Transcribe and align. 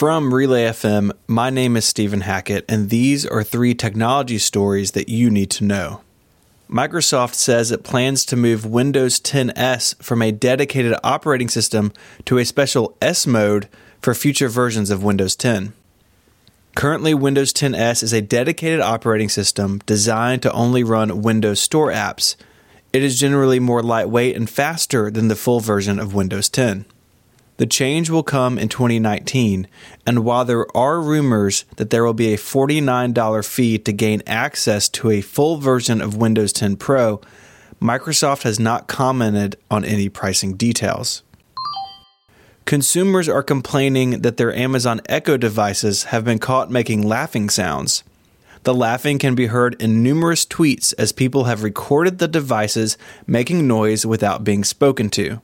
From 0.00 0.32
Relay 0.32 0.64
FM, 0.64 1.12
my 1.26 1.50
name 1.50 1.76
is 1.76 1.84
Stephen 1.84 2.22
Hackett, 2.22 2.64
and 2.70 2.88
these 2.88 3.26
are 3.26 3.42
three 3.42 3.74
technology 3.74 4.38
stories 4.38 4.92
that 4.92 5.10
you 5.10 5.30
need 5.30 5.50
to 5.50 5.64
know. 5.64 6.00
Microsoft 6.70 7.34
says 7.34 7.70
it 7.70 7.84
plans 7.84 8.24
to 8.24 8.36
move 8.36 8.64
Windows 8.64 9.20
10S 9.20 10.02
from 10.02 10.22
a 10.22 10.32
dedicated 10.32 10.96
operating 11.04 11.48
system 11.48 11.92
to 12.24 12.38
a 12.38 12.46
special 12.46 12.96
S 13.02 13.26
mode 13.26 13.68
for 14.00 14.14
future 14.14 14.48
versions 14.48 14.88
of 14.88 15.02
Windows 15.02 15.36
10. 15.36 15.74
Currently, 16.74 17.12
Windows 17.12 17.52
10S 17.52 18.02
is 18.02 18.14
a 18.14 18.22
dedicated 18.22 18.80
operating 18.80 19.28
system 19.28 19.80
designed 19.84 20.40
to 20.42 20.52
only 20.52 20.82
run 20.82 21.20
Windows 21.20 21.60
Store 21.60 21.92
apps. 21.92 22.36
It 22.94 23.02
is 23.02 23.20
generally 23.20 23.60
more 23.60 23.82
lightweight 23.82 24.34
and 24.34 24.48
faster 24.48 25.10
than 25.10 25.28
the 25.28 25.36
full 25.36 25.60
version 25.60 25.98
of 25.98 26.14
Windows 26.14 26.48
10. 26.48 26.86
The 27.60 27.66
change 27.66 28.08
will 28.08 28.22
come 28.22 28.58
in 28.58 28.70
2019, 28.70 29.68
and 30.06 30.24
while 30.24 30.46
there 30.46 30.64
are 30.74 30.98
rumors 30.98 31.66
that 31.76 31.90
there 31.90 32.02
will 32.02 32.14
be 32.14 32.32
a 32.32 32.38
$49 32.38 33.46
fee 33.46 33.76
to 33.76 33.92
gain 33.92 34.22
access 34.26 34.88
to 34.88 35.10
a 35.10 35.20
full 35.20 35.58
version 35.58 36.00
of 36.00 36.16
Windows 36.16 36.54
10 36.54 36.76
Pro, 36.76 37.20
Microsoft 37.78 38.44
has 38.44 38.58
not 38.58 38.88
commented 38.88 39.56
on 39.70 39.84
any 39.84 40.08
pricing 40.08 40.54
details. 40.54 41.22
Consumers 42.64 43.28
are 43.28 43.42
complaining 43.42 44.22
that 44.22 44.38
their 44.38 44.54
Amazon 44.54 45.02
Echo 45.06 45.36
devices 45.36 46.04
have 46.04 46.24
been 46.24 46.38
caught 46.38 46.70
making 46.70 47.06
laughing 47.06 47.50
sounds. 47.50 48.04
The 48.62 48.72
laughing 48.72 49.18
can 49.18 49.34
be 49.34 49.48
heard 49.48 49.76
in 49.82 50.02
numerous 50.02 50.46
tweets 50.46 50.94
as 50.96 51.12
people 51.12 51.44
have 51.44 51.62
recorded 51.62 52.20
the 52.20 52.28
devices 52.28 52.96
making 53.26 53.68
noise 53.68 54.06
without 54.06 54.44
being 54.44 54.64
spoken 54.64 55.10
to. 55.10 55.42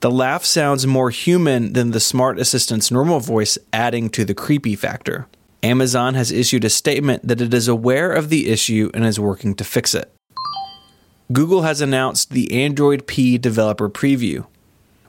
The 0.00 0.10
laugh 0.12 0.44
sounds 0.44 0.86
more 0.86 1.10
human 1.10 1.72
than 1.72 1.90
the 1.90 1.98
smart 1.98 2.38
assistant's 2.38 2.90
normal 2.90 3.18
voice, 3.18 3.58
adding 3.72 4.10
to 4.10 4.24
the 4.24 4.34
creepy 4.34 4.76
factor. 4.76 5.26
Amazon 5.60 6.14
has 6.14 6.30
issued 6.30 6.64
a 6.64 6.70
statement 6.70 7.26
that 7.26 7.40
it 7.40 7.52
is 7.52 7.66
aware 7.66 8.12
of 8.12 8.28
the 8.28 8.48
issue 8.48 8.92
and 8.94 9.04
is 9.04 9.18
working 9.18 9.56
to 9.56 9.64
fix 9.64 9.94
it. 9.94 10.12
Google 11.32 11.62
has 11.62 11.80
announced 11.80 12.30
the 12.30 12.62
Android 12.62 13.08
P 13.08 13.38
developer 13.38 13.88
preview. 13.88 14.46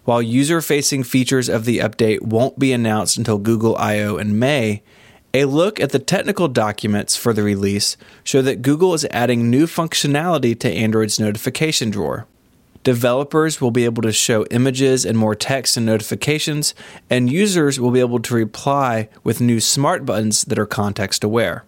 While 0.06 0.24
user 0.24 0.60
facing 0.60 1.04
features 1.04 1.50
of 1.50 1.66
the 1.66 1.78
update 1.78 2.24
won't 2.24 2.58
be 2.58 2.74
announced 2.74 3.16
until 3.16 3.38
Google 3.38 3.78
I/O 3.78 4.18
in 4.18 4.40
May, 4.40 4.82
a 5.36 5.46
look 5.46 5.80
at 5.80 5.92
the 5.92 6.00
technical 6.00 6.48
documents 6.48 7.16
for 7.16 7.32
the 7.32 7.44
release 7.44 7.96
show 8.24 8.42
that 8.42 8.64
Google 8.64 8.96
is 8.96 9.06
adding 9.12 9.52
new 9.52 9.68
functionality 9.68 10.60
to 10.60 10.72
Android's 10.72 11.20
notification 11.20 11.92
drawer. 11.92 12.26
Developers 12.90 13.62
will 13.62 13.70
be 13.70 13.86
able 13.86 14.02
to 14.02 14.12
show 14.12 14.46
images 14.46 15.06
and 15.06 15.16
more 15.16 15.36
text 15.36 15.78
and 15.78 15.86
notifications, 15.86 16.74
and 17.08 17.32
users 17.32 17.80
will 17.80 17.92
be 17.92 18.00
able 18.00 18.20
to 18.20 18.34
reply 18.34 19.10
with 19.24 19.40
new 19.40 19.60
smart 19.60 20.08
buttons 20.08 20.44
that 20.46 20.58
are 20.58 20.66
context 20.66 21.24
aware. 21.24 21.66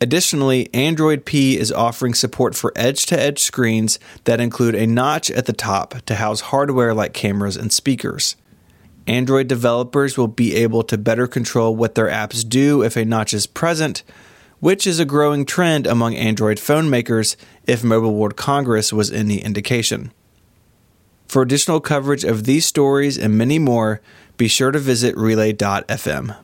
Additionally, 0.00 0.70
Android 0.72 1.26
P 1.26 1.58
is 1.58 1.70
offering 1.70 2.14
support 2.14 2.54
for 2.54 2.72
edge 2.74 3.04
to 3.04 3.20
edge 3.20 3.38
screens 3.38 3.98
that 4.24 4.40
include 4.40 4.74
a 4.74 4.86
notch 4.86 5.30
at 5.32 5.44
the 5.44 5.52
top 5.52 6.00
to 6.06 6.14
house 6.14 6.40
hardware 6.40 6.94
like 6.94 7.12
cameras 7.12 7.58
and 7.58 7.70
speakers. 7.70 8.34
Android 9.06 9.48
developers 9.48 10.16
will 10.16 10.26
be 10.26 10.54
able 10.54 10.82
to 10.84 10.96
better 10.96 11.26
control 11.26 11.76
what 11.76 11.96
their 11.96 12.08
apps 12.08 12.48
do 12.48 12.82
if 12.82 12.96
a 12.96 13.04
notch 13.04 13.34
is 13.34 13.46
present, 13.46 14.02
which 14.58 14.86
is 14.86 14.98
a 14.98 15.04
growing 15.04 15.44
trend 15.44 15.86
among 15.86 16.14
Android 16.14 16.58
phone 16.58 16.88
makers 16.88 17.36
if 17.66 17.84
Mobile 17.84 18.14
World 18.14 18.36
Congress 18.36 18.90
was 18.90 19.12
any 19.12 19.36
indication. 19.36 20.12
For 21.32 21.40
additional 21.40 21.80
coverage 21.80 22.24
of 22.24 22.44
these 22.44 22.66
stories 22.66 23.16
and 23.16 23.38
many 23.38 23.58
more, 23.58 24.02
be 24.36 24.48
sure 24.48 24.70
to 24.70 24.78
visit 24.78 25.16
relay.fm. 25.16 26.36